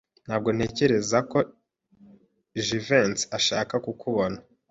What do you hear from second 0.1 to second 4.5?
Ntabwo ntekereza ko Jivency ashaka kukubona.